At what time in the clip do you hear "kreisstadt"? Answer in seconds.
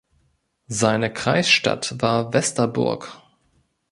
1.13-2.01